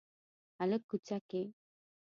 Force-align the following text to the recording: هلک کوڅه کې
هلک 0.59 0.81
کوڅه 0.89 1.17
کې 1.29 1.41